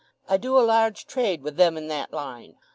I 0.27 0.37
do 0.37 0.57
a 0.57 0.65
large 0.65 1.05
trade 1.05 1.43
wi' 1.43 1.51
them 1.51 1.77
in 1.77 1.87
that 1.89 2.11
line. 2.11 2.55